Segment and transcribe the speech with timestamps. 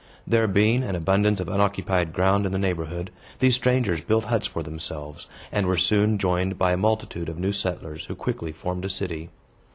[0.25, 5.27] There being abundance of unoccupied ground in the neighborhood, these strangers built huts for themselves,
[5.51, 9.29] and were soon joined by a multitude of new settlers, who quickly formed a city.